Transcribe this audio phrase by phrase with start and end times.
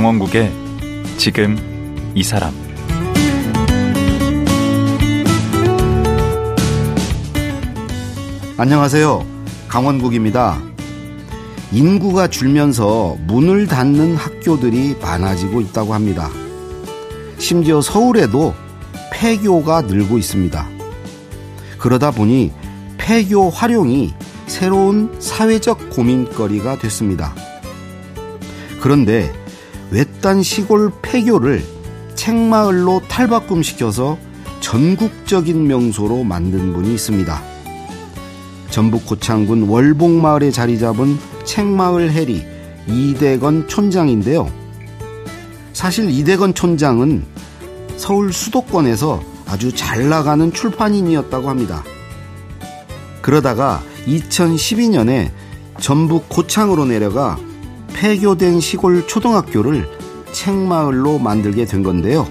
[0.00, 0.50] 강원국의
[1.18, 1.58] 지금
[2.14, 2.54] 이 사람
[8.56, 9.26] 안녕하세요.
[9.68, 10.58] 강원국입니다.
[11.70, 16.30] 인구가 줄면서 문을 닫는 학교들이 많아지고 있다고 합니다.
[17.36, 18.54] 심지어 서울에도
[19.12, 20.66] 폐교가 늘고 있습니다.
[21.76, 22.52] 그러다 보니
[22.96, 24.14] 폐교 활용이
[24.46, 27.34] 새로운 사회적 고민거리가 됐습니다.
[28.80, 29.38] 그런데
[29.90, 31.64] 외딴 시골 폐교를
[32.14, 34.18] 책마을로 탈바꿈시켜서
[34.60, 37.42] 전국적인 명소로 만든 분이 있습니다.
[38.70, 42.44] 전북 고창군 월봉마을에 자리 잡은 책마을 해리
[42.86, 44.50] 이대건 촌장인데요.
[45.72, 47.24] 사실 이대건 촌장은
[47.96, 51.82] 서울 수도권에서 아주 잘 나가는 출판인이었다고 합니다.
[53.22, 55.30] 그러다가 2012년에
[55.80, 57.38] 전북 고창으로 내려가
[57.94, 59.88] 폐교된 시골 초등학교를
[60.32, 62.28] 책마을로 만들게 된 건데요.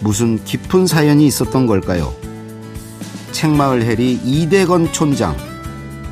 [0.00, 2.14] 무슨 깊은 사연이 있었던 걸까요?
[3.32, 5.36] 책마을 해리 이대건 촌장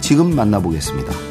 [0.00, 1.27] 지금 만나보겠습니다.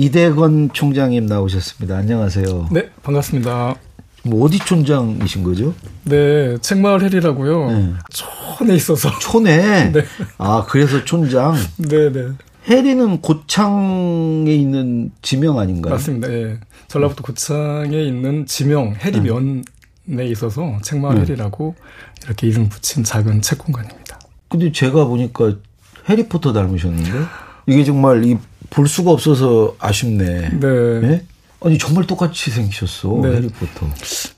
[0.00, 1.96] 이대건 총장님 나오셨습니다.
[1.96, 2.68] 안녕하세요.
[2.70, 3.76] 네, 반갑습니다.
[4.24, 5.74] 뭐 어디 촌장이신 거죠?
[6.04, 7.70] 네, 책마을 해리라고요.
[7.70, 7.92] 네.
[8.10, 9.08] 촌에 있어서.
[9.20, 9.92] 촌에?
[9.92, 10.04] 네.
[10.36, 11.54] 아, 그래서 촌장?
[11.78, 12.28] 네, 네.
[12.68, 15.94] 해리는 고창에 있는 지명 아닌가요?
[15.94, 16.30] 맞습니다.
[16.30, 16.58] 예.
[16.88, 19.62] 전라북도 고창에 있는 지명 해리면에
[20.04, 20.26] 네.
[20.26, 21.20] 있어서 책마을 네.
[21.22, 21.74] 해리라고
[22.24, 24.18] 이렇게 이름 붙인 작은 책 공간입니다.
[24.48, 25.54] 근데 제가 보니까
[26.08, 27.10] 해리포터 닮으셨는데
[27.68, 28.36] 이게 정말 이
[28.70, 30.58] 볼 수가 없어서 아쉽네.
[30.60, 31.00] 네.
[31.00, 31.26] 네?
[31.60, 33.36] 아니 정말 똑같이 생기셨어 네.
[33.36, 33.88] 해리포터.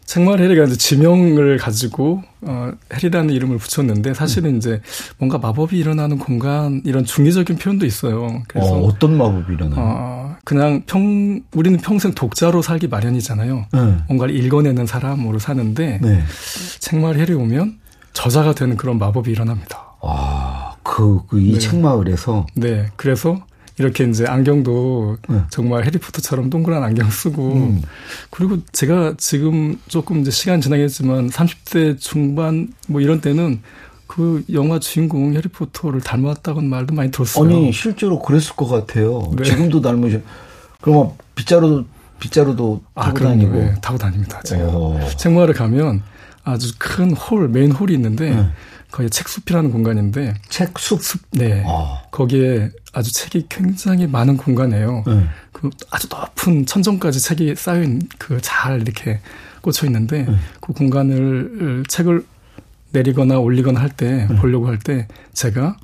[0.06, 4.56] 정말 해리가 이제 지명을 가지고 어, 해리라는 이름을 붙였는데 사실은 음.
[4.56, 4.80] 이제
[5.18, 8.42] 뭔가 마법이 일어나는 공간 이런 중의적인 표현도 있어요.
[8.46, 9.76] 그래서 어, 떤 마법이 일어나요?
[9.78, 13.66] 어, 그냥 평 우리는 평생 독자로 살기 마련이잖아요.
[13.72, 13.96] 네.
[14.06, 16.22] 뭔가를 읽어내는 사람으로 사는데 네.
[16.78, 17.78] 책마을 해리 오면
[18.12, 19.96] 저자가 되는 그런 마법이 일어납니다.
[20.00, 21.58] 아, 그, 그이 네.
[21.58, 22.46] 책마을에서?
[22.54, 22.86] 네.
[22.96, 23.44] 그래서
[23.78, 25.40] 이렇게 이제 안경도 네.
[25.50, 27.82] 정말 해리포터처럼 동그란 안경 쓰고 음.
[28.30, 33.60] 그리고 제가 지금 조금 이제 시간 지나겠지만 30대 중반 뭐 이런 때는
[34.06, 37.44] 그 영화 주인공 해리포터를 닮았다는 말도 많이 들었어요.
[37.44, 39.30] 아니 실제로 그랬을 것 같아요.
[39.36, 39.44] 네.
[39.44, 40.18] 지금도 닮으셔.
[40.80, 41.84] 그럼 빗자루
[42.18, 44.40] 빗자루도 아, 타고 아, 다니고 네, 타고 다닙니다.
[44.42, 44.98] 제가 오.
[45.16, 46.02] 책마을에 가면
[46.42, 48.48] 아주 큰 홀, 메인 홀이 있는데 네.
[48.90, 52.02] 거기 책숲이라는 공간인데 책숲 숲, 네 아.
[52.10, 55.04] 거기에 아주 책이 굉장히 많은 공간이에요.
[55.06, 55.28] 네.
[55.52, 59.20] 그 아주 높은 천정까지 책이 쌓인 그 잘 이렇게
[59.60, 60.36] 꽂혀 있는데 네.
[60.60, 62.24] 그 공간을 책을
[62.92, 64.36] 내리거나 올리거나 할때 네.
[64.36, 65.76] 보려고 할 때 제가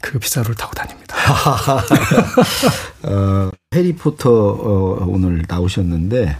[0.00, 1.14] 그 빗자루를 타고 다닙니다.
[3.04, 6.36] 어, 해리포터 어, 오늘 나오셨는데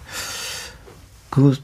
[1.29, 1.55] 그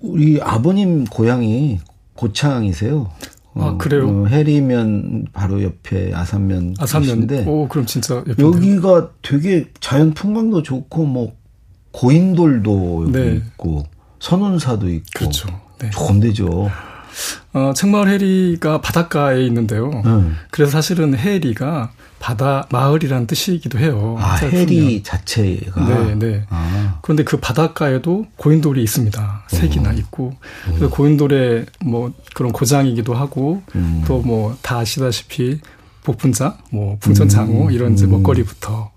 [0.00, 1.80] 우리 아버님 고향이
[2.14, 3.10] 고창이세요.
[3.54, 4.08] 아, 어, 그래요?
[4.08, 6.74] 어, 해리면 바로 옆에 아산면.
[6.78, 7.28] 아산면.
[7.46, 8.42] 오, 그럼 진짜 옆에.
[8.42, 11.34] 여기가 되게 자연 풍광도 좋고, 뭐,
[11.92, 13.34] 고인돌도 여기 네.
[13.36, 13.86] 있고,
[14.20, 15.04] 선운사도 있고.
[15.14, 15.48] 그렇죠.
[15.78, 15.90] 네.
[15.90, 16.70] 좋은 데죠.
[17.52, 19.90] 어, 책마을 해리가 바닷가에 있는데요.
[20.06, 20.36] 음.
[20.50, 21.90] 그래서 사실은 해리가
[22.20, 24.16] 바다 마을이라는 뜻이기도 해요.
[24.20, 25.84] 아, 해리 자체가.
[25.86, 26.46] 네, 네.
[26.50, 26.98] 아.
[27.02, 29.44] 그런데 그 바닷가에도 고인돌이 있습니다.
[29.48, 30.36] 색이나 있고.
[30.66, 34.04] 그래서 고인돌의 뭐 그런 고장이기도 하고 음.
[34.06, 35.60] 또뭐 다 아시다시피
[36.04, 37.70] 복분자, 뭐 풍천장어 음.
[37.72, 38.12] 이런 이제 음.
[38.12, 38.90] 먹거리부터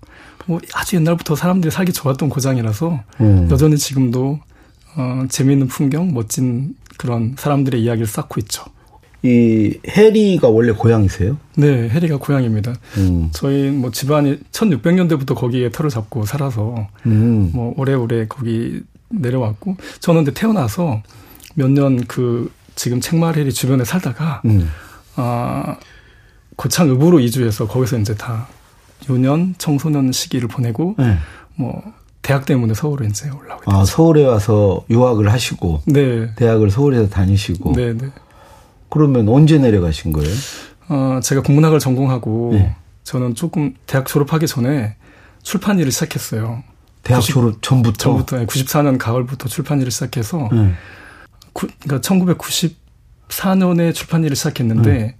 [0.46, 3.48] 뭐 아주 옛날부터 사람들이 살기 좋았던 고장이라서 음.
[3.50, 4.38] 여전히 지금도
[4.96, 8.64] 어, 재미있는 풍경, 멋진 그런 사람들의 이야기를 쌓고 있죠.
[9.24, 11.38] 이 해리가 원래 고향이세요?
[11.56, 12.74] 네, 해리가 고향입니다.
[12.98, 13.30] 음.
[13.32, 17.50] 저희 뭐 집안이 1600년대부터 거기에 터를 잡고 살아서 음.
[17.54, 21.02] 뭐 오래오래 거기 내려왔고 저는 근데 태어나서
[21.54, 24.68] 몇 년 그 지금 책마을 해리 주변에 살다가 음.
[25.16, 25.78] 아
[26.56, 28.48] 고창읍으로 이주해서 거기서 이제 다
[29.08, 31.16] 유년 청소년 시기를 보내고 네.
[31.54, 31.82] 뭐
[32.22, 33.76] 대학 때문에 서울에 이제 올라오게 됐죠.
[33.76, 36.34] 아, 서울에 와서 유학을 하시고 네.
[36.36, 38.08] 대학을 서울에서 다니시고 네, 네.
[38.94, 40.32] 그러면 언제 내려가신 거예요?
[40.88, 42.76] 어, 제가 국문학을 전공하고 네.
[43.02, 44.94] 저는 조금 대학 졸업하기 전에
[45.42, 46.62] 출판 일을 시작했어요.
[47.02, 47.98] 대학 90, 졸업 전부터?
[47.98, 50.74] 전부터 94년 가을부터 출판 일을 시작해서 네.
[51.52, 55.16] 구, 그러니까 1994년에 출판 일을 시작했는데 네.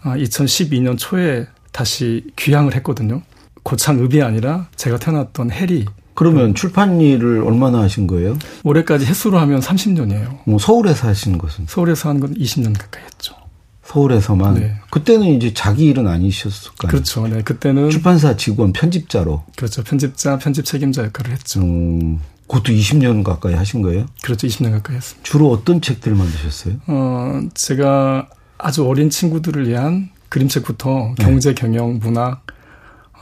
[0.00, 3.20] 아, 2012년 초에 다시 귀향을 했거든요.
[3.62, 5.84] 고창읍이 아니라 제가 태어났던 해리
[6.18, 8.36] 그러면 출판 일을 얼마나 하신 거예요?
[8.64, 10.38] 올해까지 횟수로 하면 30년이에요.
[10.46, 11.66] 뭐 서울에서 하신 것은?
[11.68, 13.36] 서울에서 한 건 20년 가까이 했죠.
[13.84, 14.54] 서울에서만.
[14.54, 14.74] 네.
[14.90, 17.26] 그때는 이제 자기 일은 아니셨을 까요 그렇죠.
[17.28, 17.42] 네.
[17.42, 19.44] 그때는 출판사 직원 편집자로.
[19.56, 19.84] 그렇죠.
[19.84, 21.60] 편집자, 편집 책임자 역할을 했죠.
[21.60, 22.18] 음,
[22.48, 24.06] 그것도 20년 가까이 하신 거예요?
[24.22, 24.46] 그렇죠.
[24.48, 25.22] 20년 가까이 했습니다.
[25.22, 26.74] 주로 어떤 책들을 만드셨어요?
[26.88, 28.28] 어, 제가
[28.58, 31.24] 아주 어린 친구들을 위한 그림책부터 네.
[31.24, 32.44] 경제, 경영, 문학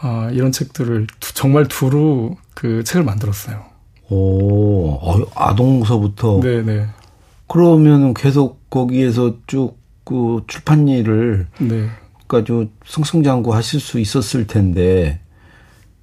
[0.02, 3.64] 어, 이런 책들을 두, 정말 두루 그 책을 만들었어요.
[4.08, 6.40] 오, 어, 아동서부터.
[6.42, 6.86] 네, 네.
[7.48, 11.88] 그러면 계속 거기에서 쭉 그 출판 일을 네.
[12.28, 15.20] 그러니까 승승장구 하실 수 있었을 텐데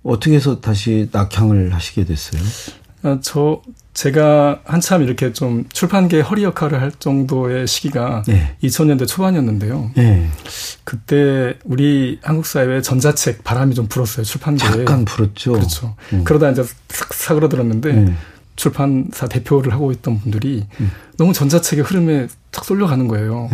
[0.04, 2.42] 어떻게 해서 다시 낙향을 하시게 됐어요?
[3.04, 3.62] 아, 저
[3.94, 8.56] 제가 한참 이렇게 좀 출판계 허리 역할을 할 정도의 시기가 네.
[8.64, 9.92] 2000년대 초반이었는데요.
[9.96, 10.28] 네.
[10.84, 14.26] 그때 우리 한국 사회에 전자책 바람이 좀 불었어요.
[14.26, 14.82] 출판계에.
[14.82, 15.52] 약간 불었죠.
[15.52, 15.96] 그렇죠.
[16.14, 16.24] 음.
[16.24, 18.18] 그러다 이제 싹 사그러들었는데 음.
[18.56, 20.92] 출판사 대표를 하고 있던 분들이 음.
[21.18, 23.50] 너무 전자책의 흐름에 탁 쏠려가는 거예요.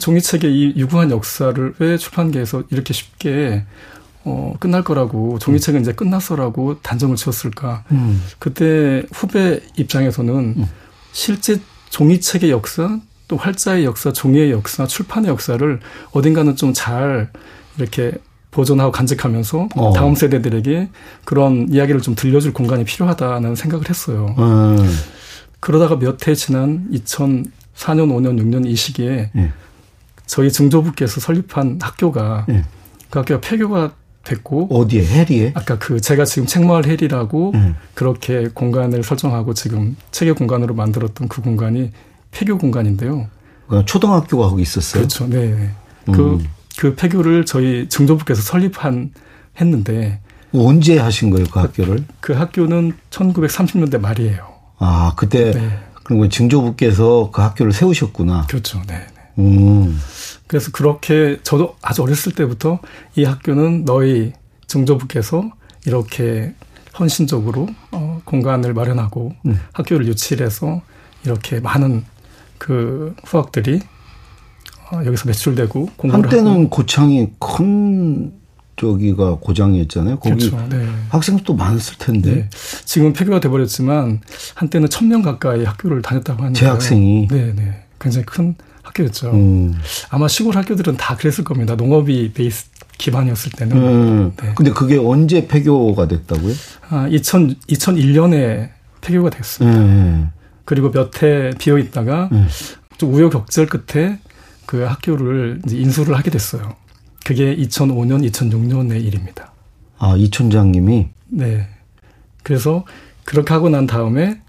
[0.00, 3.64] 종이책의 이 유구한 역사를 왜 출판계에서 이렇게 쉽게
[4.24, 5.82] 어, 끝날 거라고 종이책은 음.
[5.82, 7.84] 이제 끝났어라고 단정을 지었을까.
[7.92, 8.22] 음.
[8.38, 10.68] 그때 후배 입장에서는 음.
[11.12, 11.60] 실제
[11.90, 12.98] 종이책의 역사,
[13.28, 15.80] 또 활자의 역사, 종이의 역사, 출판의 역사를
[16.12, 17.30] 어딘가는 좀 잘
[17.78, 18.12] 이렇게
[18.50, 19.92] 보존하고 간직하면서 어.
[19.92, 20.88] 다음 세대들에게
[21.24, 24.34] 그런 이야기를 좀 들려줄 공간이 필요하다는 생각을 했어요.
[24.38, 24.78] 음.
[25.60, 27.44] 그러다가 몇 해 지난 2004년,
[28.08, 29.52] 5년, 6년 이 시기에 예.
[30.26, 32.64] 저희 증조부께서 설립한 학교가 예.
[33.10, 33.92] 그 학교가 폐교가
[34.28, 35.52] 됐고 어디에 해리에?
[35.54, 37.74] 아까 그 제가 지금 책마을 해리라고 음.
[37.94, 41.90] 그렇게 공간을 설정하고 지금 책의 공간으로 만들었던 그 공간이
[42.30, 43.28] 폐교 공간인데요.
[43.86, 45.02] 초등학교가 거기 있었어요.
[45.02, 45.26] 그렇죠.
[45.28, 45.70] 네.
[46.08, 46.12] 음.
[46.12, 46.44] 그,
[46.78, 49.12] 그 폐교를 저희 증조부께서 설립한
[49.60, 50.20] 했는데
[50.54, 51.96] 언제 하신 거예요, 그 학교를?
[52.20, 54.46] 그, 그 학교는 1930년대 말이에요.
[54.78, 55.78] 아, 그때 네.
[56.04, 58.46] 그리고 증조부께서 그 학교를 세우셨구나.
[58.48, 58.80] 그렇죠.
[58.86, 58.94] 네.
[58.96, 59.42] 네.
[59.42, 60.00] 음.
[60.48, 62.80] 그래서 그렇게 저도 아주 어렸을 때부터
[63.14, 64.32] 이 학교는 너희
[64.66, 65.50] 증조부께서
[65.86, 66.54] 이렇게
[66.98, 69.60] 헌신적으로 어, 공간을 마련하고 음.
[69.72, 70.82] 학교를 유치해서
[71.24, 72.04] 이렇게 많은
[72.58, 73.80] 그 후학들이
[74.90, 76.68] 어, 여기서 매출되고 공부를 한때는 하고.
[76.70, 78.32] 고창이 큰
[78.76, 80.18] 저기가 고장이었잖아요.
[80.20, 80.68] 거기 그렇죠.
[80.68, 80.86] 네.
[81.10, 82.34] 학생도 많았을 텐데.
[82.34, 82.50] 네.
[82.84, 84.20] 지금 폐교가 돼버렸지만
[84.54, 86.58] 한때는 천 명 가까이 학교를 다녔다고 하니까.
[86.58, 87.28] 재학생이.
[87.28, 87.84] 네, 네.
[88.00, 88.54] 굉장히 큰
[88.88, 89.30] 학교였죠.
[89.32, 89.74] 음.
[90.10, 91.74] 아마 시골 학교들은 다 그랬을 겁니다.
[91.74, 92.66] 농업이 베이스
[92.98, 93.76] 기반이었을 때는.
[93.76, 94.32] 음.
[94.36, 94.52] 네.
[94.56, 96.54] 근데 그게 언제 폐교가 됐다고요?
[96.90, 98.70] 아, 2000, 2001년에
[99.00, 99.78] 폐교가 됐습니다.
[99.78, 100.30] 음.
[100.64, 102.48] 그리고 몇 해 비어 있다가 음.
[102.98, 104.18] 좀 우여곡절 끝에
[104.66, 106.74] 그 학교를 인수를 하게 됐어요.
[107.24, 109.52] 그게 2005년, 2006년의 일입니다.
[109.98, 111.08] 아, 이 촌장님이?
[111.28, 111.68] 네.
[112.42, 112.84] 그래서
[113.24, 114.40] 그렇게 하고 난 다음에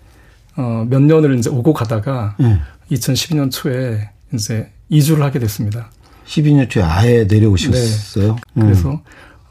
[0.56, 2.60] 어, 몇 년을 이제 오고 가다가 음.
[2.92, 5.92] 2012년 초에 이제 이주를 하게 됐습니다.
[6.26, 8.36] 12년 초에 아예 내려오셨어요?
[8.36, 8.42] 네.
[8.58, 8.62] 음.
[8.62, 9.02] 그래서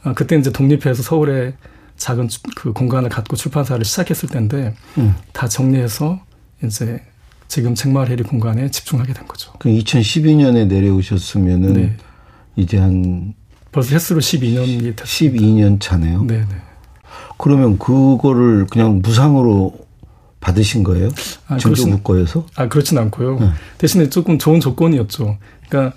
[0.06, 0.14] 음.
[0.14, 1.54] 그때 이제 독립해서 서울에
[1.96, 5.14] 작은 그 공간을 갖고 출판사를 시작했을 때인데 음.
[5.32, 6.20] 다 정리해서
[6.62, 7.02] 이제
[7.48, 9.52] 지금 책마을 해리 공간에 집중하게 된 거죠.
[9.58, 11.96] 그럼 2012년에 내려오셨으면은 네.
[12.56, 13.34] 이제 한
[13.72, 15.04] 벌써 횟수로 12년이 됐습니다.
[15.04, 16.24] 12년 차네요.
[16.24, 16.56] 네, 네.
[17.38, 19.87] 그러면 그거를 그냥 무상으로
[20.40, 21.08] 받으신 거예요?
[21.48, 22.46] 아, 정부 거에서?
[22.56, 23.38] 아 그렇진 않고요.
[23.38, 23.50] 네.
[23.78, 25.38] 대신에 조금 좋은 조건이었죠.
[25.68, 25.96] 그러니까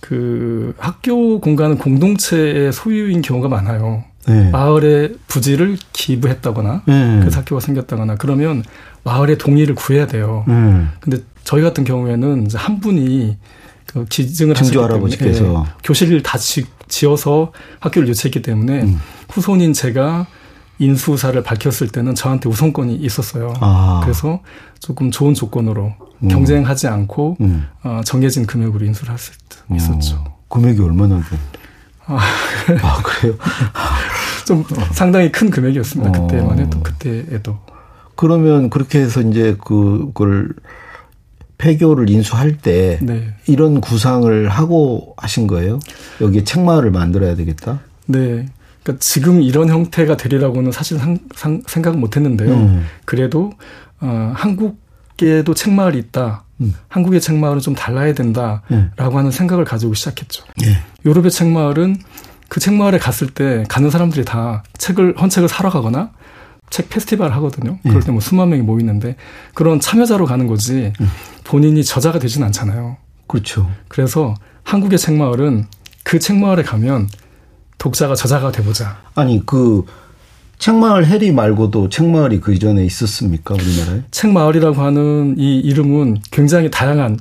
[0.00, 4.04] 그 학교 공간은 공동체의 소유인 경우가 많아요.
[4.26, 4.50] 네.
[4.50, 7.18] 마을의 부지를 기부했다거나 네.
[7.20, 8.62] 그래서 학교가 생겼다거나 그러면
[9.04, 10.44] 마을의 동의를 구해야 돼요.
[10.46, 10.84] 네.
[11.00, 13.36] 근데 저희 같은 경우에는 이제 한 분이
[13.86, 15.62] 그 기증을 하시기 때문에 네.
[15.82, 16.66] 교실을 다 지,
[17.06, 19.00] 어서 학교를 유치했기 때문에 음.
[19.30, 20.26] 후손인 제가
[20.78, 23.54] 인수사를 밝혔을 때는 저한테 우선권이 있었어요.
[23.60, 24.00] 아.
[24.02, 24.40] 그래서
[24.78, 26.28] 조금 좋은 조건으로 음.
[26.28, 27.66] 경쟁하지 않고 음.
[27.82, 29.32] 어, 정해진 금액으로 인수를 할수
[29.74, 30.16] 있었죠.
[30.16, 30.38] 어.
[30.48, 31.36] 금액이 얼마나 돼?
[32.06, 32.18] 아,
[32.82, 33.34] 아 그래요?
[34.46, 36.12] 좀 상당히 큰 금액이었습니다.
[36.12, 37.58] 그때만 해도 그때에도.
[38.14, 40.54] 그러면 그렇게 해서 이제 그걸
[41.58, 43.34] 폐교를 인수할 때 네.
[43.46, 45.80] 이런 구상을 하고 하신 거예요?
[46.20, 47.80] 여기에 책마을을 만들어야 되겠다?
[48.06, 48.46] 네.
[48.88, 52.54] 그러니까 지금 이런 형태가 되리라고는 사실 상, 상, 생각은 못 했는데요.
[52.54, 52.86] 음.
[53.04, 53.52] 그래도,
[54.00, 56.44] 어, 한국에도 책마을이 있다.
[56.62, 56.74] 음.
[56.88, 59.16] 한국의 책마을은 좀 달라야 된다라고 음.
[59.16, 60.44] 하는 생각을 가지고 시작했죠.
[60.64, 60.78] 예.
[61.04, 61.98] 유럽의 책마을은
[62.48, 66.10] 그 책마을에 갔을 때 가는 사람들이 다 책을 헌책을 사러 가거나
[66.70, 67.78] 책 페스티벌 하거든요.
[67.82, 68.00] 그럴 예.
[68.00, 69.16] 때뭐 수만 명이 모이는데
[69.54, 71.08] 그런 참여자로 가는 거지 음.
[71.44, 72.96] 본인이 저자가 되진 않잖아요.
[73.26, 73.70] 그렇죠.
[73.88, 75.66] 그래서 한국의 책마을은
[76.02, 77.08] 그 책마을에 가면
[77.78, 78.98] 독자가 저자가 돼보자.
[79.14, 79.84] 아니 그
[80.58, 84.02] 책마을 해리 말고도 책마을이 그 이전에 있었습니까 우리나라에?
[84.10, 87.18] 책마을이라고 하는 이 이름은 굉장히 다양한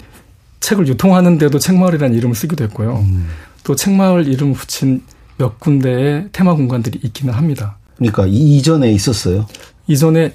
[0.60, 2.98] 책을 유통하는데도 책마을이라는 이름을 쓰기도 했고요.
[2.98, 3.28] 음.
[3.64, 5.04] 또 책마을 이름 붙인
[5.38, 7.78] 몇 군데의 테마 공간들이 있기는 합니다.
[7.98, 9.46] 그러니까 이전에 있었어요?
[9.88, 10.34] 이전에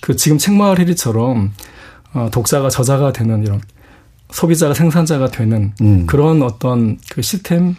[0.00, 1.52] 그 지금 책마을 해리처럼
[2.14, 3.60] 어, 독자가 저자가 되는 이런
[4.30, 6.06] 소비자가 생산자가 되는 음.
[6.06, 7.74] 그런 어떤 그 시스템을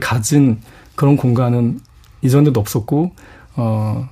[0.00, 0.60] 가진
[1.00, 1.80] 그런 공간은
[2.20, 3.12] 이전에도 없었고
[3.56, 4.06] 어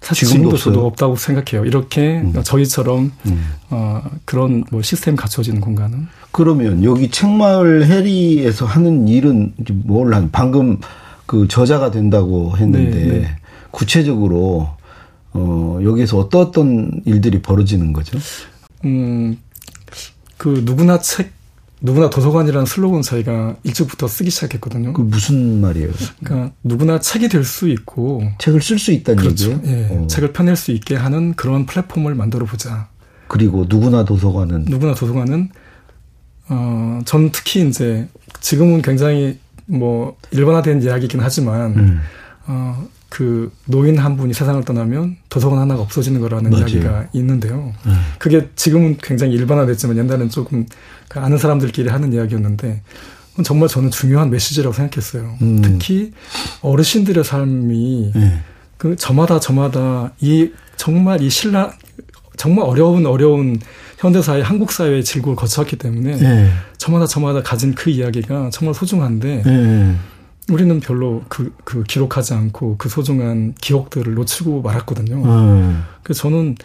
[0.00, 1.64] 사실 지금도, 지금도 없다고 생각해요.
[1.64, 2.34] 이렇게 음.
[2.42, 3.52] 저희처럼 음.
[3.70, 10.80] 어 그런 뭐 시스템 갖춰진 공간은 그러면 여기 책마을 해리에서 하는 일은 뭘 한 방금
[11.26, 13.36] 그 저자가 된다고 했는데 네, 네.
[13.70, 14.70] 구체적으로
[15.34, 18.18] 어 여기서 어떤 어떤 일들이 벌어지는 거죠?
[18.84, 19.38] 음,
[20.36, 21.30] 그 누구나 책,
[21.84, 24.94] 누구나 도서관이라는 슬로건 저희가 일찍부터 쓰기 시작했거든요.
[24.94, 25.90] 그 무슨 말이에요?
[26.24, 29.52] 그러니까 누구나 책이 될 수 있고 책을 쓸 수 있다는 그렇죠.
[29.52, 29.60] 얘기예요.
[29.66, 30.06] 예, 어.
[30.06, 32.88] 책을 펴낼 수 있게 하는 그런 플랫폼을 만들어 보자.
[33.28, 35.50] 그리고 누구나 도서관은 누구나 도서관은
[36.48, 38.08] 어, 전 특히 이제
[38.40, 42.00] 지금은 굉장히 뭐 일반화된 이야기긴 하지만 음.
[42.46, 42.82] 어,
[43.14, 46.66] 그 노인 한 분이 세상을 떠나면 도서관 하나가 없어지는 거라는 맞아요.
[46.66, 47.72] 이야기가 있는데요.
[47.86, 47.92] 네.
[48.18, 50.66] 그게 지금은 굉장히 일반화됐지만 옛날에는 조금
[51.06, 52.82] 그 아는 사람들끼리 하는 이야기였는데
[53.44, 55.36] 정말 저는 중요한 메시지라고 생각했어요.
[55.42, 55.62] 음.
[55.62, 56.10] 특히
[56.60, 58.40] 어르신들의 삶이 네.
[58.78, 61.72] 그 저마다 저마다 이 정말 이 신라
[62.36, 63.60] 정말 어려운 어려운
[63.98, 66.50] 현대 사회 한국 사회의 질고를 거쳤기 때문에 네.
[66.78, 69.96] 저마다 저마다 가진 그 이야기가 정말 소중한데 네.
[70.50, 75.24] 우리는 별로 그, 그 기록하지 않고 그 소중한 기억들을 놓치고 말았거든요.
[75.24, 75.84] 음.
[76.02, 76.56] 그래서 저는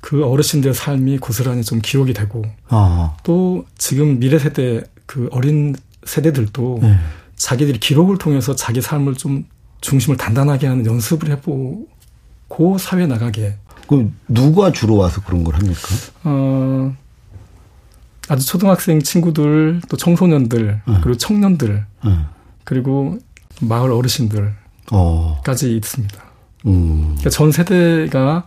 [0.00, 3.16] 그 어르신들의 삶이 고스란히 좀 기록이 되고 아.
[3.22, 6.96] 또 지금 미래 세대 그 어린 세대들도 네.
[7.36, 9.44] 자기들이 기록을 통해서 자기 삶을 좀
[9.80, 13.56] 중심을 단단하게 하는 연습을 해보고 사회에 나가게.
[13.86, 15.80] 그럼 누가 주로 와서 그런 걸 합니까?
[16.24, 16.94] 어,
[18.28, 20.94] 아주 초등학생 친구들 또 청소년들 네.
[21.02, 22.18] 그리고 청년들 네.
[22.64, 23.18] 그리고
[23.60, 24.54] 마을 어르신들까지
[24.92, 25.42] 어.
[25.46, 26.22] 있습니다.
[26.66, 27.00] 음.
[27.02, 28.44] 그러니까 전 세대가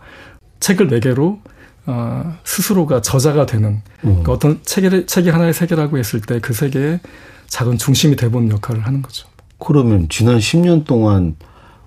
[0.60, 1.40] 책을 매개로
[1.86, 3.82] 어, 스스로가 저자가 되는 음.
[4.02, 7.00] 그러니까 어떤 책의 책이 하나의 세계라고 했을 때 그 세계의
[7.48, 9.28] 작은 중심이 돼보는 역할을 하는 거죠.
[9.58, 11.36] 그러면 지난 10년 동안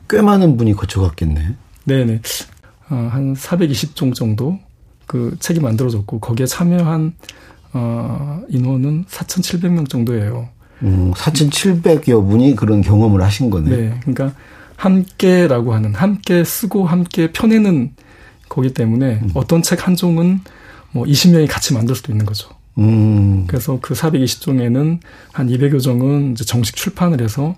[0.09, 1.55] 꽤 많은 분이 거쳐갔겠네.
[1.85, 2.21] 네네.
[2.89, 4.59] 어, 한 420종 정도
[5.07, 7.13] 그 책이 만들어졌고 거기에 참여한
[7.73, 10.49] 어, 인원은 4,700명 정도예요.
[10.83, 13.69] 음, 4,700여 분이 그런 경험을 하신 거네.
[13.69, 13.99] 네.
[14.01, 14.33] 그러니까
[14.75, 17.91] 함께라고 하는 함께 쓰고 함께 펴내는
[18.49, 19.29] 거기 때문에 음.
[19.33, 20.41] 어떤 책 한 종은
[20.91, 22.49] 뭐 20명이 같이 만들 수도 있는 거죠.
[22.77, 23.45] 음.
[23.47, 24.99] 그래서 그 420종에는
[25.31, 27.55] 한 200여 종은 이제 정식 출판을 해서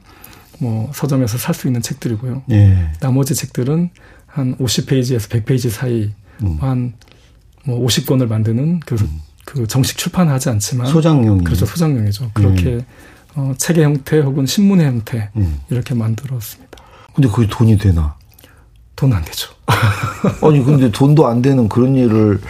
[0.59, 2.43] 뭐 서점에서 살 수 있는 책들이고요.
[2.51, 2.91] 예.
[3.00, 3.89] 나머지 책들은
[4.25, 6.12] 한 50페이지에서 100페이지 사이
[6.43, 6.57] 음.
[6.59, 9.21] 한뭐 50권을 만드는 그, 음.
[9.48, 12.32] 그 정식 출판하지 않지만 소장용 그렇죠 소장용이죠.
[12.34, 12.86] 그렇게 음.
[13.36, 15.62] 어, 책의 형태 혹은 신문의 형태 음.
[15.70, 16.77] 이렇게 만들었습니다.
[17.16, 18.16] 근데 그게 돈이 되나?
[18.98, 19.54] 돈 안 되죠.
[20.44, 22.42] 아니 근데 돈도 안 되는 그런 일을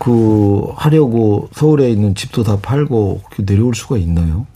[0.00, 4.48] 그 하려고 서울에 있는 집도 다 팔고 내려올 수가 있나요?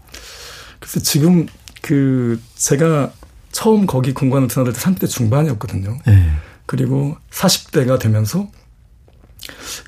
[0.80, 1.46] 그래서 지금
[1.82, 3.12] 그 제가
[3.52, 5.98] 처음 거기 공간을 드나들 때 30대 중반이었거든요.
[6.04, 6.30] 네.
[6.66, 8.48] 그리고 40대가 되면서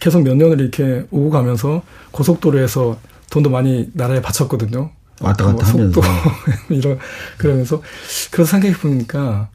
[0.00, 2.98] 계속 몇 년을 이렇게 오고 가면서 고속도로에서
[3.30, 4.90] 돈도 많이 나라에 바쳤거든요.
[5.20, 6.00] 왔다 갔다 뭐 하면서
[6.68, 6.98] 이런
[7.38, 7.82] 그러면서
[8.30, 9.48] 그래서 생각해 보니까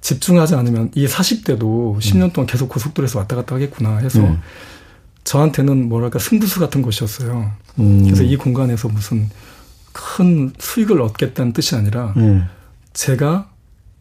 [0.00, 4.40] 집중하지 않으면 이 40대도 10년 동안 계속 고속도로에서 왔다 갔다 하겠구나 해서 음.
[5.24, 7.52] 저한테는 뭐랄까 승부수 같은 것이었어요.
[7.78, 8.04] 음.
[8.04, 9.30] 그래서 이 공간에서 무슨
[9.92, 12.48] 큰 수익을 얻겠다는 뜻이 아니라 음.
[12.92, 13.51] 제가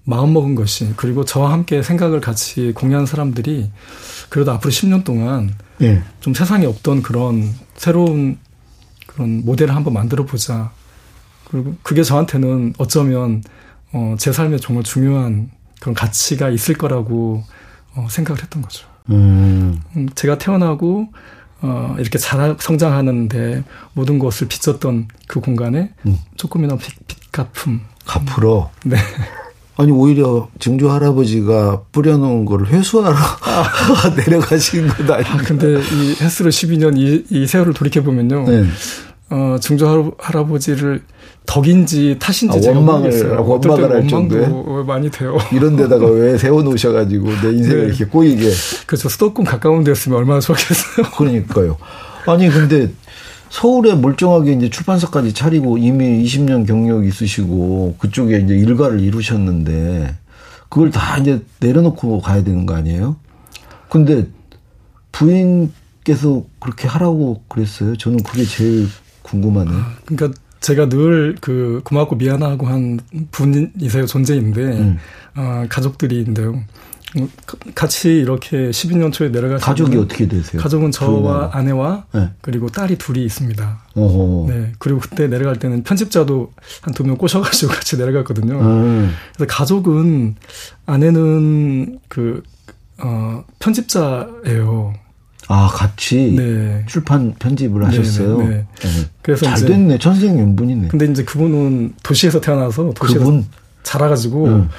[0.04, 3.72] 마음 먹은 것이 그리고 저와 함께 생각을 같이 공유한 사람들이
[4.30, 6.02] 그래도 앞으로 10년 동안 네.
[6.20, 8.38] 좀 세상에 없던 그런 새로운
[9.06, 10.72] 그런 모델을 한번 만들어 보자.
[11.50, 13.44] 그리고 그게 저한테는 어쩌면
[13.92, 17.44] 어, 제 삶에 정말 중요한 그런 가치가 있을 거라고
[17.96, 18.88] 어, 생각을 했던 거죠.
[19.10, 19.82] 음.
[19.96, 21.10] 음 제가 태어나고
[21.62, 26.18] 어, 이렇게 잘 성장하는데 모든 것을 빚었던 그 공간에 음.
[26.38, 27.82] 조금이나마 빚, 빚 갚음.
[28.06, 28.72] 갚으러?
[28.86, 28.98] 네.
[29.78, 34.14] 아니 오히려 증조 할아버지가 뿌려놓은 걸 회수하러 아.
[34.16, 35.34] 내려가신 것 아니에요?
[35.34, 38.44] 아, 근데 이 횟수로 12년 이, 이 세월을 돌이켜 보면요.
[38.48, 38.66] 네.
[39.30, 41.02] 어, 증조 할아버지를
[41.46, 43.38] 덕인지 탓인지 아, 제가 원망을.
[43.38, 44.48] 원망을 할 정도에
[44.86, 45.38] 많이 돼요.
[45.54, 47.88] 이런 데다가 왜 세워놓으셔가지고 내 인생을 네.
[47.88, 48.52] 이렇게 꼬이게.
[48.86, 49.10] 그렇죠.
[49.10, 51.08] 수도권 가까운 데였으면 얼마나 좋겠어요.
[51.18, 51.78] 그러니까요.
[52.28, 52.92] 아니 근데
[53.52, 60.16] 서울에 멀쩡하게 이제 출판사까지 차리고 이미 20년 경력 있으시고 그쪽에 이제 일가를 이루셨는데
[60.70, 63.18] 그걸 다 이제 내려놓고 가야 되는 거 아니에요?
[63.90, 64.26] 근데
[65.12, 67.98] 부인께서 그렇게 하라고 그랬어요.
[67.98, 68.88] 저는 그게 제일
[69.22, 69.70] 궁금하네.
[69.70, 74.98] 아, 그러니까 제가 늘 그 고맙고 미안하고 한 분이세요 존재인데 음.
[75.36, 76.64] 어, 가족들이인데요.
[77.18, 77.30] 음,
[77.76, 80.62] 같이 이렇게 12년 초에 내려가서 가족이 어떻게 되세요?
[80.62, 82.30] 가족은 저와 아내와 네.
[82.42, 83.80] 그리고 딸이 둘이 있습니다.
[83.96, 84.46] 어허.
[84.50, 88.60] 네 그리고 그때 내려갈 때는 편집자도 한 두 명 꼬셔가지고 같이 내려갔거든요.
[88.62, 89.12] 음.
[89.36, 90.36] 그래서 가족은
[90.86, 92.44] 아내는 그
[93.00, 94.94] 어, 편집자예요.
[95.48, 96.86] 아, 같이 네.
[96.88, 98.38] 출판 편집을 네, 하셨어요.
[98.38, 98.66] 네, 네.
[98.80, 98.90] 네.
[99.22, 99.98] 그래서 잘 됐네.
[99.98, 100.88] 천생연분이네.
[100.88, 103.46] 근데 이제 그분은 도시에서 태어나서 도시에서 그분?
[103.84, 104.70] 자라가지고 응.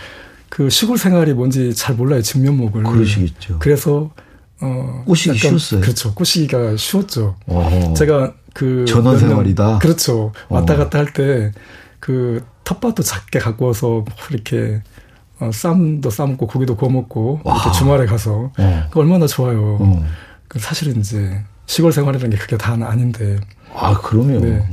[0.55, 2.21] 그 시골 생활이 뭔지 잘 몰라요.
[2.21, 2.83] 진면목을.
[2.83, 3.59] 그러시겠죠.
[3.59, 4.11] 그래서
[4.61, 5.81] 어 꼬시기 쉬웠어요.
[5.81, 6.13] 그렇죠.
[6.15, 7.37] 꼬시기가 쉬웠죠.
[7.47, 7.95] 어허.
[7.95, 9.79] 제가 그 전원 생활이다.
[9.79, 10.33] 그렇죠.
[10.51, 11.53] 왔다 갔다 할 때
[12.01, 14.83] 그 텃밭도 작게 갖고 와서 이렇게
[15.41, 18.91] 어, 쌈도 싸먹고 고기도 구워 먹고 이렇게 주말에 가서 어.
[18.95, 19.79] 얼마나 좋아요.
[19.81, 20.05] 어.
[20.49, 23.39] 그 사실은 이제 시골 생활이라는 게 그게 다 아닌데.
[23.75, 24.43] 아, 그러면.
[24.43, 24.69] 네.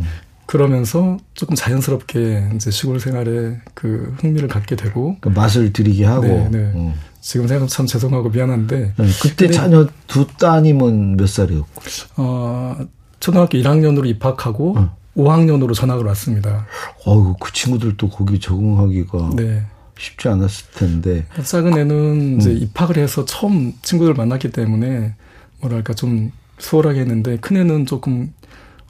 [0.50, 5.16] 그러면서 조금 자연스럽게 이제 시골 생활에 그 흥미를 갖게 되고.
[5.22, 6.26] 그 맛을 들이게 하고.
[6.26, 6.58] 네, 네.
[6.74, 6.94] 음.
[7.22, 8.94] 지금 생각하면 참 죄송하고 미안한데.
[8.98, 11.82] 네, 그때 자녀 두 따님은 몇 살이었고?
[12.18, 12.78] 어,
[13.20, 14.98] 초등학교 1학년으로 입학하고 어.
[15.16, 16.66] 5학년으로 전학을 왔습니다.
[17.06, 19.34] 어우, 그 친구들도 거기 적응하기가.
[19.36, 19.62] 네.
[20.00, 21.28] 쉽지 않았을 텐데.
[21.44, 22.58] 작은 애는 이제 음.
[22.58, 25.14] 입학을 해서 처음 친구들 만났기 때문에
[25.62, 28.34] 뭐랄까 좀 수월하게 했는데 큰 애는 조금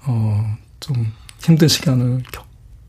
[0.05, 2.23] 어좀 힘든 시간을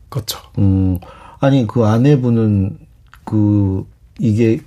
[0.09, 0.39] 겪었죠.
[0.59, 0.99] 음
[1.39, 2.77] 아니 그 아내분은
[3.25, 3.85] 그
[4.19, 4.61] 이게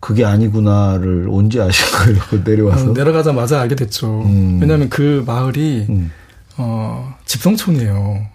[0.00, 2.18] 그게 아니구나를 언제 아신 거예요?
[2.30, 4.22] 그 내려와서 어, 내려가자마자 알게 됐죠.
[4.22, 4.58] 음.
[4.60, 6.10] 왜냐하면 그 마을이 음.
[6.56, 8.26] 어 집성촌이에요.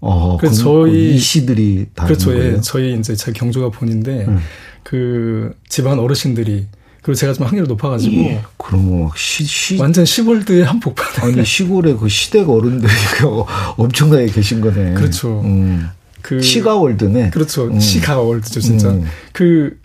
[0.00, 2.36] 어, 그래서 저희 이시들이 다 그렇죠.
[2.36, 4.40] 예, 저희 이제 제 경주가 본인데 음.
[4.82, 6.66] 그 집안 어르신들이
[7.02, 8.16] 그리고 제가 좀 확률이 높아가지고.
[8.16, 9.76] 예, 그러면 막 시, 시.
[9.76, 11.24] 완전 시골드의 한 복판.
[11.24, 12.92] 아니, 시골에 그 시댁 어른들이
[13.76, 14.94] 엄청나게 계신 거네.
[14.94, 15.40] 그렇죠.
[15.40, 15.88] 음.
[16.22, 16.40] 그.
[16.40, 17.30] 시가월드네.
[17.30, 17.64] 그렇죠.
[17.64, 17.80] 음.
[17.80, 18.90] 시가월드죠, 진짜.
[18.90, 19.04] 음.
[19.32, 19.76] 그,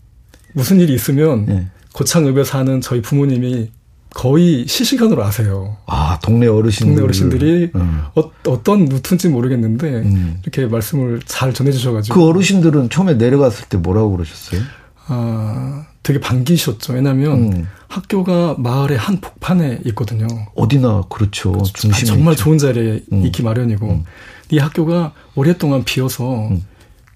[0.53, 1.67] 무슨 일이 있으면, 예.
[1.93, 3.71] 고창읍에 사는 저희 부모님이
[4.13, 5.77] 거의 실시간으로 아세요.
[5.87, 6.93] 아, 동네 어르신들.
[6.93, 8.03] 동네 어르신들이 음.
[8.13, 10.39] 어, 떤 루트인지 모르겠는데, 음.
[10.43, 12.13] 이렇게 말씀을 잘 전해주셔가지고.
[12.13, 14.61] 그 어르신들은 처음에 내려갔을 때 뭐라고 그러셨어요?
[15.07, 16.93] 아, 되게 반기셨죠.
[16.93, 17.67] 왜냐하면 음.
[17.89, 20.25] 학교가 마을의 한 복판에 있거든요.
[20.55, 21.51] 어디나 그렇죠.
[21.51, 21.73] 그렇죠.
[21.73, 22.45] 중심에 정말 있죠.
[22.45, 23.25] 좋은 자리에 음.
[23.25, 24.05] 있기 마련이고 음.
[24.49, 26.63] 이 학교가 오랫동안 비어서 음.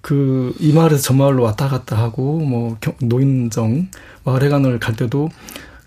[0.01, 3.88] 그이 마을에서 저 마을로 왔다 갔다 하고 뭐 노인정
[4.25, 5.30] 마을회관을 갈 때도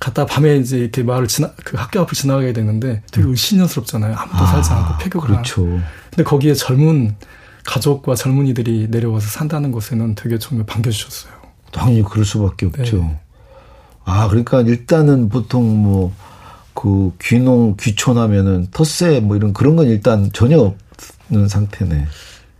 [0.00, 3.32] 갔다 밤에 이제 이렇게 마을 지나 그 학교 앞을 지나가게 되는데 되게 음.
[3.32, 4.14] 의신연스럽잖아요.
[4.16, 5.26] 아무도 아, 살지 않고 폐교가.
[5.26, 5.66] 그렇죠.
[6.08, 7.16] 근데 거기에 젊은
[7.64, 11.33] 가족과 젊은이들이 내려와서 산다는 것에는 되게 정말 반겨주셨어요.
[11.74, 12.98] 당연히 그럴 수밖에 없죠.
[12.98, 13.18] 네.
[14.04, 16.12] 아, 그러니까 일단은 보통 뭐,
[16.72, 20.74] 그 귀농, 귀촌하면은 텃세 뭐 이런 그런 건 일단 전혀
[21.28, 22.06] 없는 상태네.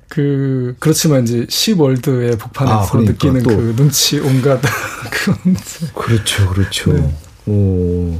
[0.09, 4.61] 그, 그렇지만 이제 시월드의 복판에서 아, 그러니까 느끼는 그 눈치 온갖
[5.11, 5.57] 그런.
[5.95, 6.93] 그렇죠, 그렇죠.
[6.93, 7.15] 네.
[7.47, 8.19] 오.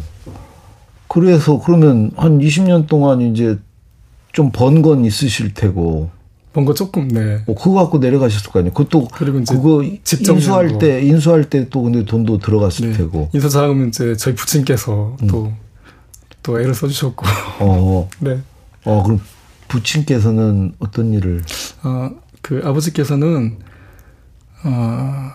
[1.09, 3.59] 그래서 그러면 한 20년 동안 이제
[4.33, 6.11] 좀 번 건 있으실 테고.
[6.55, 7.43] 뭔가 조금 네.
[7.47, 8.73] 어, 그거 갖고 내려가셨을 거 아니에요.
[8.73, 12.97] 그것도 그리고 이제 그거 인수할 때 인수할 때 또 근데 돈도 들어갔을 네.
[12.97, 13.29] 테고.
[13.35, 15.57] 인수 자금은 이제 저희 부친께서 또또 음.
[16.43, 17.27] 또 애를 써주셨고.
[17.61, 18.09] 어.
[18.21, 18.41] 네.
[18.85, 19.21] 어 그럼
[19.69, 21.43] 부친께서는 어떤 일을?
[21.83, 23.59] 아그 아버지께서는
[24.63, 25.33] 아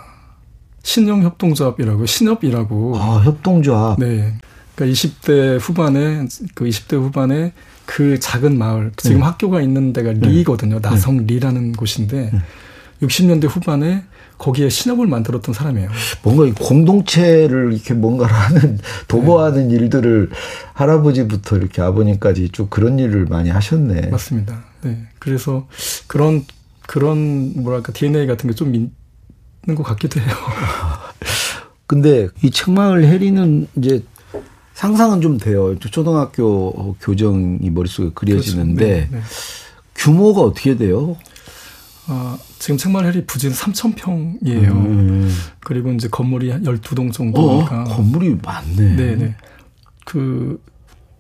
[0.84, 2.98] 신용 협동조합이라고 신협이라고.
[2.98, 4.00] 아 협동조합.
[4.00, 4.38] 네.
[4.80, 7.52] 그러니까 20대 후반에 그 20대 후반에
[7.86, 9.24] 그 작은 마을 지금 네.
[9.24, 10.20] 학교가 있는 데가 네.
[10.30, 10.80] 리거든요.
[10.80, 10.90] 네.
[10.90, 12.32] 나성 리라는 곳인데
[13.02, 14.06] 60년대 후반에
[14.38, 15.90] 거기에 신업을 만들었던 사람이에요.
[16.24, 19.76] 뭔가 이 공동체를 이렇게 뭔가를 하는 도모하는 네.
[19.76, 20.30] 일들을
[20.74, 24.08] 할아버지부터 이렇게 아버님까지 쭉 그런 일을 많이 하셨네.
[24.08, 24.64] 맞습니다.
[24.84, 25.08] 네.
[25.20, 25.68] 그래서
[26.08, 26.46] 그런
[26.88, 28.92] 그런 뭐랄까 DNA 같은 게 좀 있는
[29.76, 30.34] 것 같기도 해요.
[31.86, 34.04] 근데 이 책마을 해리는 이제
[34.80, 35.78] 상상은 좀 돼요.
[35.78, 38.86] 초등학교 교정이 머릿속에 그려지는데.
[38.86, 39.22] 네, 네.
[39.94, 41.18] 규모가 어떻게 돼요?
[42.08, 44.72] 아, 지금 책마을이 부진 3,000평이에요.
[44.72, 45.30] 음.
[45.60, 47.82] 그리고 이제 건물이 12동 정도니까.
[47.82, 48.96] 어, 건물이 많네.
[48.96, 49.36] 네네.
[50.06, 50.64] 그,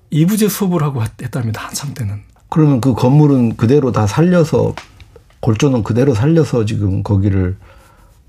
[0.10, 1.68] 이부제 수업을 하고 했답니다.
[1.68, 2.22] 한참 때는.
[2.48, 4.74] 그러면 그 건물은 그대로 다 살려서,
[5.42, 7.58] 골조는 그대로 살려서 지금 거기를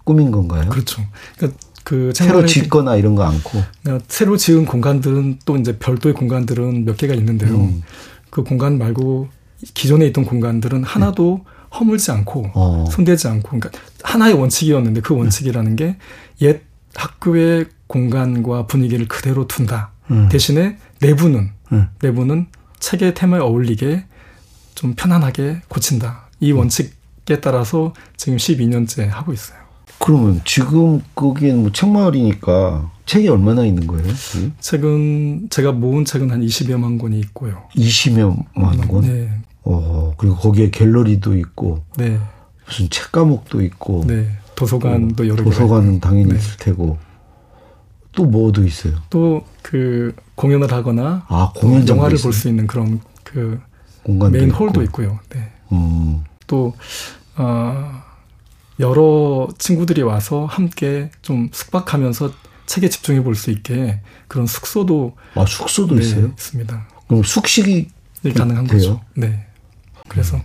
[0.03, 0.69] 꾸민 건가요?
[0.71, 1.05] 그렇죠.
[1.37, 6.85] 그러니까 그 새로 짓거나 이런 거 않고 그러니까 새로 지은 공간들은 또 이제 별도의 공간들은
[6.85, 7.57] 몇 개가 있는데요.
[7.57, 7.83] 음.
[8.31, 9.29] 그 공간 말고
[9.75, 11.51] 기존에 있던 공간들은 하나도 네.
[11.79, 12.85] 허물지 않고 어.
[12.91, 13.71] 손대지 않고 그러니까
[14.03, 15.97] 하나의 원칙이었는데 그 원칙이라는 게
[16.43, 16.65] 옛
[16.95, 19.93] 학교의 공간과 분위기를 그대로 둔다.
[20.11, 20.29] 음.
[20.31, 21.89] 대신에 내부는 음.
[22.01, 22.47] 내부는
[22.79, 24.05] 책의 테마에 어울리게
[24.75, 26.29] 좀 편안하게 고친다.
[26.41, 26.59] 이 음.
[26.59, 29.60] 원칙에 따라서 지금 12년째 하고 있어요.
[30.01, 34.07] 그러면 지금 거기엔 뭐 책마을이니까 책이 얼마나 있는 거예요?
[34.37, 34.55] 음?
[34.59, 37.63] 책은 제가 모은 책은 한 20여만 권이 있고요.
[37.77, 39.03] 20여만 권?
[39.03, 39.31] 네.
[39.63, 41.83] 어, 그리고 거기에 갤러리도 있고.
[41.99, 42.19] 네.
[42.67, 44.05] 무슨 책 과목도 있고.
[44.07, 44.31] 네.
[44.57, 45.45] 도서관도 어, 여러 개.
[45.45, 46.37] 도서관은 당연히 네.
[46.39, 46.99] 있을 테고.
[48.13, 48.95] 또 뭐도 있어요?
[49.11, 53.61] 또 그 공연을 하거나 아, 공연 영화를 볼 수 있는 그런 그
[54.33, 54.57] 메인 있고.
[54.65, 55.19] 홀도 있고요.
[55.29, 55.53] 네.
[55.73, 56.25] 음.
[56.47, 56.75] 또
[57.37, 58.03] 어,
[58.81, 62.33] 여러 친구들이 와서 함께 좀 숙박하면서
[62.67, 66.27] 책에 집중해 볼 수 있게 그런 숙소도 아 숙소도 네, 있어요?
[66.29, 66.89] 있습니다.
[67.09, 67.89] 그럼 숙식이
[68.23, 68.77] 네, 가능한 돼요?
[68.79, 69.01] 거죠.
[69.15, 69.47] 네.
[70.09, 70.41] 그래서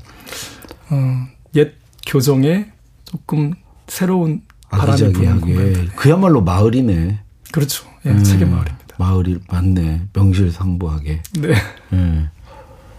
[0.89, 1.73] 어, 옛
[2.05, 2.67] 교정에
[3.05, 3.53] 조금
[3.87, 7.19] 새로운 바람이 부는 그야말로 마을이네.
[7.51, 7.85] 그렇죠.
[8.05, 8.85] 예, 음, 책의 마을입니다.
[8.97, 10.07] 마을이 맞네.
[10.13, 11.21] 명실상부하게.
[11.39, 11.53] 네.
[11.93, 12.29] 예.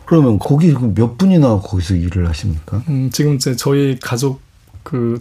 [0.06, 2.82] 그러면 거기 몇 분이나 거기서 일을 하십니까?
[2.88, 4.40] 음, 지금 이제 저희 가족
[4.86, 5.20] 그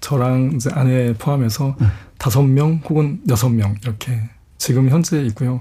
[0.00, 1.86] 저랑 이제 아내 포함해서 네.
[2.16, 2.54] 다섯 네.
[2.54, 4.18] 명 혹은 여섯 명 이렇게
[4.56, 5.60] 지금 현재 있고요.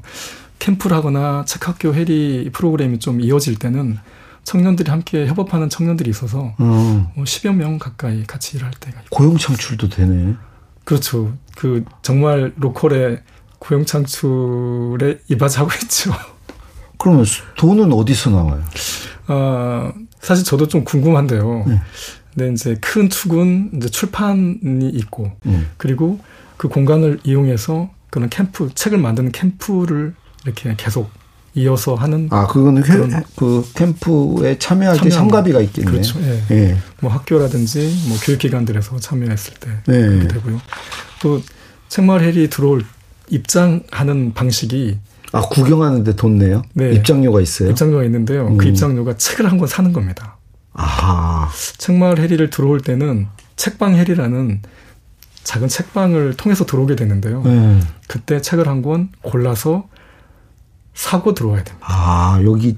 [0.57, 3.97] 캠프를 하거나 책학교 해리 프로그램이 좀 이어질 때는
[4.45, 7.11] 청년들이 함께 협업하는 청년들이 있어서 어.
[7.13, 9.15] 뭐 10여 명 가까이 같이 일할 때가 있고.
[9.15, 10.35] 고용 창출도 되네.
[10.85, 11.33] 그렇죠.
[11.57, 13.21] 그 정말 local의
[13.59, 16.13] 고용 창출에 이바지하고 있죠.
[16.97, 17.25] 그러면
[17.57, 18.63] 돈은 어디서 나와요?
[19.27, 21.65] 아, 사실 저도 좀 궁금한데요.
[21.67, 21.81] 네.
[22.33, 25.67] 근데 이제 큰 축은 이제 출판이 있고, 음.
[25.77, 26.19] 그리고
[26.57, 30.13] 그 공간을 이용해서 그런 캠프, 책을 만드는 캠프를
[30.45, 31.09] 이렇게 계속
[31.53, 35.91] 이어서 하는 아 그거는 회, 그 캠프에 참여할 때 참가비가 있겠네요.
[35.91, 36.19] 그렇죠.
[36.21, 36.41] 예.
[36.51, 36.77] 예.
[37.01, 40.27] 뭐 학교라든지 뭐 교육기관들에서 참여했을 때 네.
[40.29, 40.61] 되고요.
[41.21, 41.41] 또
[41.89, 42.85] 책마을 헬이 들어올
[43.29, 44.97] 입장하는 방식이
[45.33, 46.61] 아 구경하는데 돈 내요?
[46.73, 46.93] 네.
[46.93, 47.69] 입장료가 있어요?
[47.71, 48.45] 입장료가 있는데요.
[48.45, 48.57] 그 음.
[48.57, 50.37] 그 입장료가 책을 한 권 사는 겁니다.
[50.73, 54.61] 아 책마을 해리를 들어올 때는 책방 해리라는
[55.43, 57.41] 작은 책방을 통해서 들어오게 되는데요.
[57.45, 57.81] 음.
[58.07, 59.87] 그때 책을 한 권 골라서
[60.93, 61.87] 사고 들어와야 됩니다.
[61.89, 62.77] 아, 여기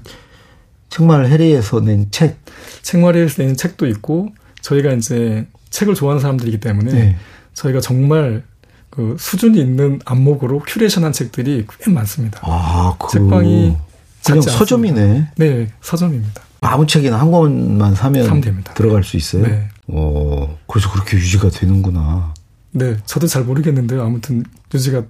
[0.90, 2.38] 책마을 해리에서 낸 책.
[2.82, 4.28] 책마을 해리에서 낸 책도 있고,
[4.62, 7.16] 저희가 이제 책을 좋아하는 사람들이기 때문에, 네.
[7.54, 8.44] 저희가 정말
[8.90, 12.40] 그 수준이 있는 안목으로 큐레이션한 책들이 꽤 많습니다.
[12.42, 13.76] 아, 그 책방이
[14.24, 15.30] 그냥 서점이네.
[15.36, 16.40] 네, 서점입니다.
[16.66, 18.42] 아무 책이나 한 권만 사면
[18.74, 19.46] 들어갈 수 있어요.
[19.46, 19.68] 네.
[19.88, 22.34] 어, 그래서 그렇게 유지가 되는구나.
[22.72, 24.02] 네, 저도 잘 모르겠는데요.
[24.02, 25.04] 아무튼 유지가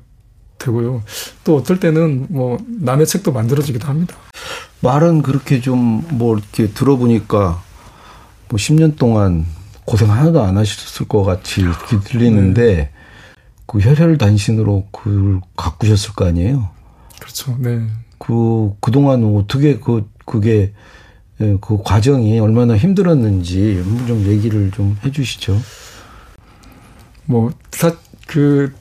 [0.58, 1.02] 되고요.
[1.44, 4.16] 또 어떨 때는 뭐 남의 책도 만들어지기도 합니다.
[4.80, 7.62] 말은 그렇게 좀 뭐 이렇게 들어보니까
[8.48, 9.46] 뭐 10년 동안
[9.84, 11.62] 고생 하나도 안 하셨을 것 같이
[12.04, 12.90] 들리는데 네.
[13.66, 16.68] 그 혈혈단신으로 그걸 가꾸셨을 거 아니에요?
[17.20, 17.56] 그렇죠.
[17.58, 17.86] 네.
[18.18, 20.72] 그, 그동안 어떻게 그, 그게, 예,
[21.38, 25.58] 그 과정이 얼마나 힘들었는지 좀 얘기를 좀 해 주시죠.
[27.26, 28.72] 뭐, 사, 그,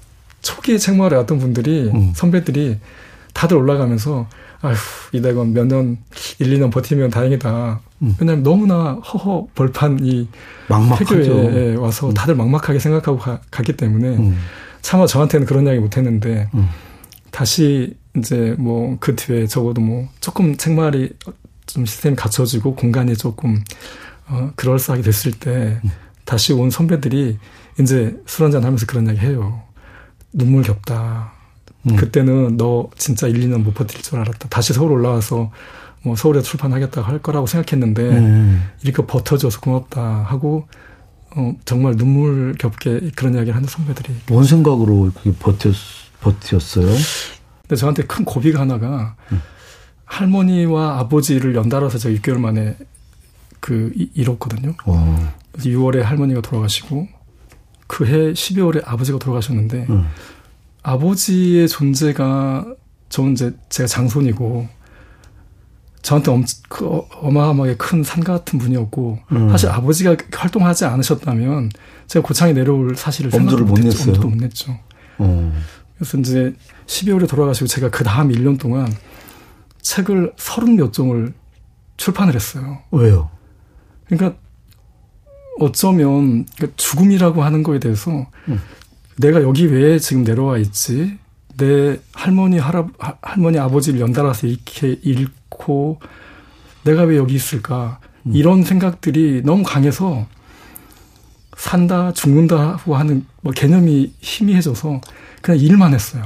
[0.41, 2.11] 초기에 책마을에 왔던 분들이, 음.
[2.13, 2.77] 선배들이
[3.33, 4.27] 다들 올라가면서,
[4.61, 4.75] 아휴,
[5.13, 5.97] 이대건 몇 년,
[6.39, 7.79] 1, 2년 버티면 다행이다.
[8.01, 8.15] 음.
[8.19, 10.27] 왜냐면 너무나 허허 벌판 이
[10.97, 12.13] 폐교에 와서 음.
[12.13, 14.37] 다들 막막하게 생각하고 가, 갔기 때문에 음.
[14.81, 16.67] 차마 저한테는 그런 이야기 못 했는데, 음.
[17.31, 21.09] 다시 이제 뭐 그 뒤에 적어도 뭐 조금 책마을이
[21.65, 23.63] 좀 시스템이 갖춰지고 공간이 조금
[24.27, 25.91] 어 그럴싸하게 됐을 때 음.
[26.25, 27.37] 다시 온 선배들이
[27.79, 29.61] 이제 술 한잔 하면서 그런 이야기 해요.
[30.31, 31.33] 눈물 겹다.
[31.89, 31.95] 음.
[31.95, 34.47] 그때는 너 진짜 1, 2년 못 버틸 줄 알았다.
[34.49, 35.51] 다시 서울 올라와서
[36.03, 38.69] 뭐 서울에 출판하겠다고 할 거라고 생각했는데 음.
[38.83, 40.67] 이렇게 버텨줘서 고맙다 하고
[41.35, 45.73] 어 정말 눈물 겹게 그런 이야기를 하는 선배들이 뭔 생각으로 그게 버텼
[46.21, 46.87] 버텼어요?
[47.61, 49.41] 근데 저한테 큰 고비가 하나가 음.
[50.05, 52.75] 할머니와 아버지를 연달아서 제가 6개월 만에
[53.59, 54.75] 그 잃었거든요.
[54.85, 55.33] 와.
[55.57, 57.07] 6월에 할머니가 돌아가시고
[57.87, 60.05] 그 해 12월에 아버지가 돌아가셨는데 음.
[60.81, 62.65] 아버지의 존재가
[63.09, 64.67] 저 이제 제가 장손이고
[66.01, 66.85] 저한테 엄, 그
[67.21, 69.49] 어마어마하게 큰 산 같은 분이었고 음.
[69.49, 71.69] 사실 아버지가 활동하지 않으셨다면
[72.07, 74.09] 제가 고창에 내려올 사실을 생각도 못 냈어요.
[74.09, 74.77] 엄두도 못 냈죠.
[75.19, 75.53] 어.
[75.95, 76.53] 그래서 이제
[76.87, 78.91] 12월에 돌아가시고 제가 그 다음 1년 동안
[79.83, 81.33] 책을 서른 몇 종을
[81.97, 82.79] 출판을 했어요.
[82.91, 83.29] 왜요?
[84.05, 84.39] 그러니까
[85.59, 88.59] 어쩌면 그러니까 죽음이라고 하는 거에 대해서 음.
[89.17, 91.19] 내가 여기 왜 지금 내려와 있지?
[91.55, 92.87] 내 할머니 할아
[93.21, 95.99] 할머니 아버지를 연달아서 이렇게 잃고
[96.83, 97.99] 내가 왜 여기 있을까?
[98.23, 98.35] 음.
[98.35, 100.25] 이런 생각들이 너무 강해서
[101.55, 105.01] 산다, 죽는다고 하는 뭐 개념이 희미해져서
[105.41, 106.23] 그냥 일만 했어요.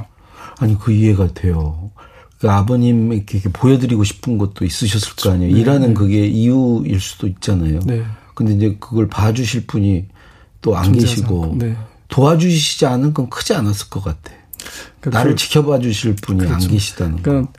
[0.58, 1.90] 아니, 그 이해가 돼요.
[2.38, 5.30] 그 아버님 이렇게 보여드리고 싶은 것도 있으셨을 그렇죠.
[5.30, 5.54] 거 아니에요.
[5.54, 5.60] 네.
[5.60, 7.80] 일하는 그게 이유일 수도 있잖아요.
[7.84, 8.04] 네.
[8.34, 10.06] 근데 이제 그걸 봐주실 분이
[10.60, 11.76] 또 안 계시고 네.
[12.08, 14.32] 도와주시지 않은 건 크지 않았을 것 같아.
[15.00, 16.54] 그러니까 나를 그, 지켜봐 주실 분이 그렇죠.
[16.54, 17.52] 안 계시다는 그러니까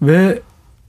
[0.00, 0.40] 왜,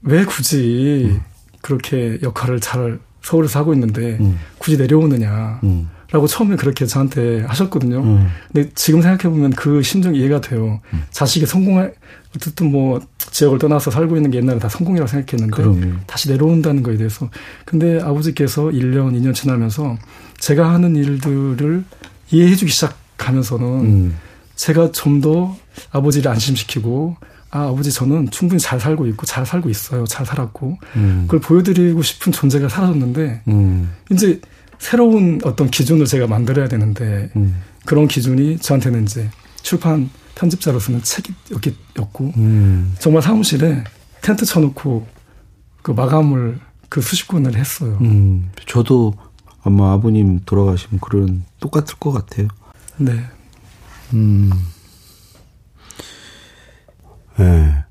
[0.02, 1.20] 왜 굳이 음.
[1.60, 4.38] 그렇게 역할을 잘 서울에서 하고 있는데 음.
[4.58, 5.60] 굳이 내려오느냐.
[5.64, 5.88] 음.
[6.12, 8.00] 라고 처음에 그렇게 저한테 하셨거든요.
[8.00, 8.28] 음.
[8.52, 10.80] 근데 지금 생각해보면 그 심정이 이해가 돼요.
[10.92, 11.02] 음.
[11.10, 11.94] 자식이 성공할,
[12.36, 15.96] 어쨌든 뭐 지역을 떠나서 살고 있는 게 옛날에 다 성공이라고 생각했는데 그럼요.
[16.06, 17.28] 다시 내려온다는 거에 대해서.
[17.64, 19.96] 근데 아버지께서 1년, 2년 지나면서
[20.38, 21.84] 제가 하는 일들을
[22.30, 24.16] 이해해주기 시작하면서는 음.
[24.54, 25.56] 제가 좀 더
[25.90, 27.16] 아버지를 안심시키고
[27.50, 30.04] 아, 아버지 저는 충분히 잘 살고 있고 잘 살고 있어요.
[30.04, 30.78] 잘 살았고.
[30.96, 31.24] 음.
[31.26, 33.92] 그걸 보여드리고 싶은 존재가 사라졌는데 음.
[34.10, 34.40] 이제
[34.82, 37.62] 새로운 어떤 기준을 제가 만들어야 되는데 음.
[37.86, 39.30] 그런 기준이 저한테는 이제
[39.62, 42.92] 출판 편집자로서는 책이었고 음.
[42.98, 43.84] 정말 사무실에
[44.22, 45.06] 텐트 쳐놓고
[45.82, 47.96] 그 마감을 그 수십 권을 했어요.
[48.00, 48.50] 음.
[48.66, 49.14] 저도
[49.62, 52.48] 아마 아버님 돌아가시면 그런 똑같을 것 같아요.
[52.96, 53.24] 네.
[54.14, 54.50] 음.
[57.38, 57.84] 네.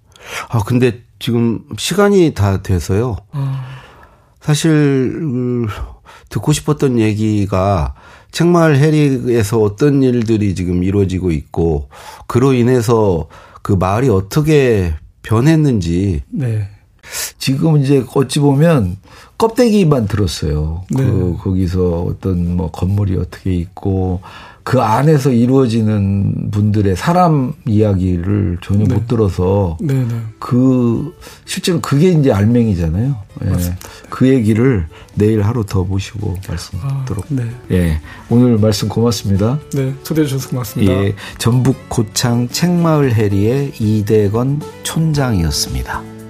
[0.49, 3.15] 아 근데 지금 시간이 다 돼서요.
[3.31, 3.65] 아.
[4.41, 5.15] 사실
[6.29, 7.93] 듣고 싶었던 얘기가
[8.31, 11.89] 책마을 해리에서 어떤 일들이 지금 이루어지고 있고
[12.27, 13.27] 그로 인해서
[13.61, 14.93] 그 마을이 어떻게
[15.23, 16.67] 변했는지 네.
[17.37, 18.97] 지금 이제 어찌 보면
[19.37, 20.83] 껍데기만 들었어요.
[20.91, 21.03] 네.
[21.03, 24.21] 그 거기서 어떤 뭐 건물이 어떻게 있고
[24.63, 28.93] 그 안에서 이루어지는 분들의 사람 이야기를 전혀 네.
[28.93, 30.15] 못 들어서 네, 네.
[30.39, 33.15] 그 실제로 그게 이제 알맹이잖아요.
[33.43, 33.77] 예.
[34.09, 37.25] 그 얘기를 내일 하루 더 모시고 말씀 아, 듣도록.
[37.29, 37.43] 네.
[37.71, 38.01] 예.
[38.29, 39.59] 오늘 말씀 고맙습니다.
[39.73, 40.91] 네, 초대해 주셔서 고맙습니다.
[40.91, 41.15] 예.
[41.37, 46.20] 전북 고창 책마을 해리의 이대건 촌장이었습니다.